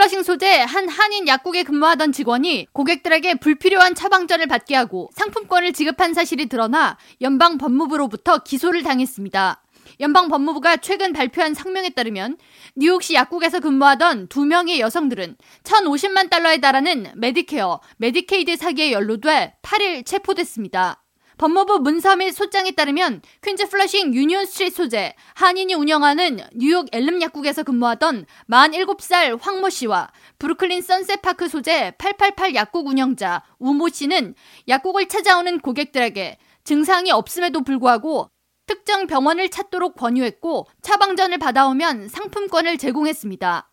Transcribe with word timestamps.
플러싱 0.00 0.22
소재 0.22 0.60
한 0.60 0.88
한인 0.88 1.28
약국에 1.28 1.62
근무하던 1.62 2.12
직원이 2.12 2.66
고객들에게 2.72 3.34
불필요한 3.34 3.94
처방전을 3.94 4.46
받게 4.46 4.74
하고 4.74 5.10
상품권을 5.12 5.74
지급한 5.74 6.14
사실이 6.14 6.46
드러나 6.46 6.96
연방 7.20 7.58
법무부로부터 7.58 8.38
기소를 8.38 8.82
당했습니다. 8.82 9.62
연방 10.00 10.28
법무부가 10.28 10.78
최근 10.78 11.12
발표한 11.12 11.52
성명에 11.52 11.90
따르면 11.90 12.38
뉴욕시 12.76 13.12
약국에서 13.12 13.60
근무하던 13.60 14.28
두 14.28 14.46
명의 14.46 14.80
여성들은 14.80 15.36
1,050만 15.64 16.30
달러에 16.30 16.62
달하는 16.62 17.12
메디케어, 17.16 17.80
메디케이드 17.98 18.56
사기에 18.56 18.92
연루돼 18.92 19.56
8일 19.60 20.06
체포됐습니다. 20.06 21.04
법무부 21.40 21.78
문서 21.78 22.16
및 22.16 22.32
소장에 22.32 22.72
따르면 22.72 23.22
퀸즈 23.42 23.70
플러싱 23.70 24.12
유니온 24.12 24.44
스트리트 24.44 24.76
소재 24.76 25.14
한인이 25.36 25.72
운영하는 25.72 26.40
뉴욕 26.52 26.86
엘름 26.92 27.22
약국에서 27.22 27.62
근무하던 27.62 28.26
47살 28.50 29.40
황모 29.40 29.70
씨와 29.70 30.10
브루클린 30.38 30.82
선셋파크 30.82 31.48
소재 31.48 31.94
888 31.96 32.54
약국 32.54 32.88
운영자 32.88 33.42
우모 33.58 33.88
씨는 33.88 34.34
약국을 34.68 35.08
찾아오는 35.08 35.60
고객들에게 35.60 36.36
증상이 36.64 37.10
없음에도 37.10 37.62
불구하고 37.62 38.28
특정 38.66 39.06
병원을 39.06 39.48
찾도록 39.48 39.96
권유했고 39.96 40.66
처방전을 40.82 41.38
받아오면 41.38 42.08
상품권을 42.08 42.76
제공했습니다. 42.76 43.69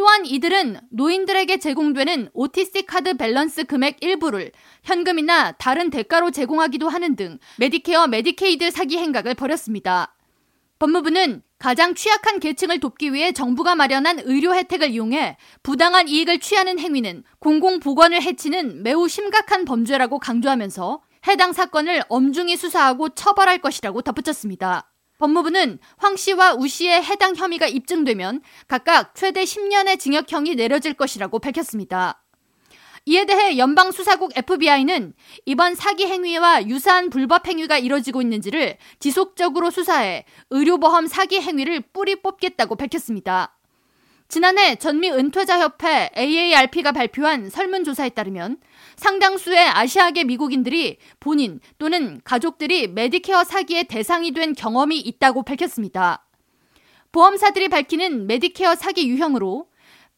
또한 0.00 0.24
이들은 0.24 0.80
노인들에게 0.92 1.58
제공되는 1.58 2.30
OTC 2.32 2.86
카드 2.86 3.18
밸런스 3.18 3.64
금액 3.64 4.02
일부를 4.02 4.50
현금이나 4.82 5.52
다른 5.52 5.90
대가로 5.90 6.30
제공하기도 6.30 6.88
하는 6.88 7.16
등 7.16 7.38
메디케어 7.58 8.06
메디케이드 8.06 8.70
사기 8.70 8.96
행각을 8.96 9.34
벌였습니다. 9.34 10.16
법무부는 10.78 11.42
가장 11.58 11.94
취약한 11.94 12.40
계층을 12.40 12.80
돕기 12.80 13.12
위해 13.12 13.32
정부가 13.32 13.74
마련한 13.74 14.20
의료 14.24 14.54
혜택을 14.54 14.88
이용해 14.88 15.36
부당한 15.62 16.08
이익을 16.08 16.40
취하는 16.40 16.78
행위는 16.78 17.22
공공보건을 17.40 18.22
해치는 18.22 18.82
매우 18.82 19.06
심각한 19.06 19.66
범죄라고 19.66 20.18
강조하면서 20.18 21.02
해당 21.28 21.52
사건을 21.52 22.04
엄중히 22.08 22.56
수사하고 22.56 23.10
처벌할 23.10 23.58
것이라고 23.58 24.00
덧붙였습니다. 24.00 24.89
법무부는 25.20 25.78
황 25.98 26.16
씨와 26.16 26.54
우 26.54 26.66
씨의 26.66 27.04
해당 27.04 27.36
혐의가 27.36 27.68
입증되면 27.68 28.40
각각 28.66 29.14
최대 29.14 29.44
10년의 29.44 29.98
징역형이 29.98 30.56
내려질 30.56 30.94
것이라고 30.94 31.38
밝혔습니다. 31.38 32.24
이에 33.06 33.24
대해 33.24 33.58
연방수사국 33.58 34.32
FBI는 34.36 35.14
이번 35.46 35.74
사기 35.74 36.06
행위와 36.06 36.68
유사한 36.68 37.10
불법 37.10 37.46
행위가 37.46 37.78
이뤄지고 37.78 38.22
있는지를 38.22 38.76
지속적으로 38.98 39.70
수사해 39.70 40.24
의료보험 40.50 41.06
사기 41.06 41.40
행위를 41.40 41.80
뿌리 41.92 42.16
뽑겠다고 42.16 42.76
밝혔습니다. 42.76 43.59
지난해 44.30 44.76
전미 44.76 45.10
은퇴자협회 45.10 46.12
AARP가 46.16 46.92
발표한 46.92 47.50
설문조사에 47.50 48.10
따르면 48.10 48.58
상당수의 48.94 49.58
아시아계 49.58 50.22
미국인들이 50.22 50.98
본인 51.18 51.58
또는 51.78 52.20
가족들이 52.22 52.86
메디케어 52.86 53.42
사기의 53.42 53.84
대상이 53.84 54.30
된 54.30 54.54
경험이 54.54 55.00
있다고 55.00 55.42
밝혔습니다. 55.42 56.24
보험사들이 57.10 57.68
밝히는 57.68 58.28
메디케어 58.28 58.76
사기 58.76 59.08
유형으로 59.08 59.66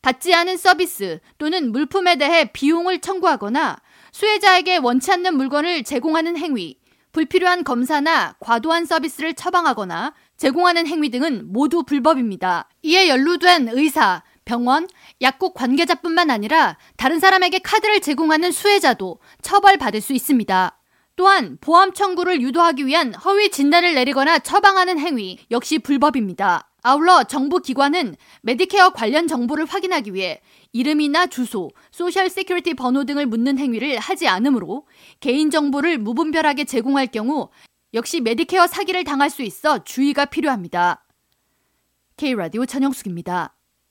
받지 0.02 0.34
않은 0.34 0.58
서비스 0.58 1.20
또는 1.38 1.72
물품에 1.72 2.16
대해 2.16 2.50
비용을 2.52 3.00
청구하거나 3.00 3.78
수혜자에게 4.12 4.76
원치 4.76 5.10
않는 5.10 5.38
물건을 5.38 5.84
제공하는 5.84 6.36
행위, 6.36 6.76
불필요한 7.12 7.62
검사나 7.62 8.34
과도한 8.40 8.86
서비스를 8.86 9.34
처방하거나 9.34 10.14
제공하는 10.36 10.86
행위 10.86 11.10
등은 11.10 11.52
모두 11.52 11.84
불법입니다. 11.84 12.68
이에 12.82 13.08
연루된 13.08 13.68
의사, 13.68 14.22
병원, 14.44 14.88
약국 15.20 15.54
관계자뿐만 15.54 16.30
아니라 16.30 16.76
다른 16.96 17.20
사람에게 17.20 17.60
카드를 17.60 18.00
제공하는 18.00 18.50
수혜자도 18.50 19.20
처벌받을 19.42 20.00
수 20.00 20.12
있습니다. 20.14 20.81
또한 21.16 21.58
보험 21.60 21.92
청구를 21.92 22.40
유도하기 22.40 22.86
위한 22.86 23.14
허위 23.14 23.50
진단을 23.50 23.94
내리거나 23.94 24.38
처방하는 24.38 24.98
행위 24.98 25.38
역시 25.50 25.78
불법입니다. 25.78 26.68
아울러 26.82 27.22
정부 27.24 27.60
기관은 27.60 28.16
메디케어 28.42 28.90
관련 28.90 29.28
정보를 29.28 29.66
확인하기 29.66 30.14
위해 30.14 30.40
이름이나 30.72 31.26
주소, 31.26 31.70
Social 31.92 32.28
Security 32.28 32.74
번호 32.74 33.04
등을 33.04 33.26
묻는 33.26 33.58
행위를 33.58 33.98
하지 33.98 34.26
않으므로 34.26 34.86
개인 35.20 35.50
정보를 35.50 35.98
무분별하게 35.98 36.64
제공할 36.64 37.06
경우 37.08 37.50
역시 37.94 38.20
메디케어 38.20 38.66
사기를 38.66 39.04
당할 39.04 39.30
수 39.30 39.42
있어 39.42 39.84
주의가 39.84 40.24
필요합니다. 40.24 41.06
K라디오 42.16 42.66
전영숙입니다. 42.66 43.54